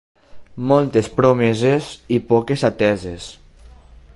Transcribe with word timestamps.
Moltes 0.69 1.09
promeses 1.19 1.91
i 2.17 2.19
poques 2.33 2.65
ateses. 2.71 3.29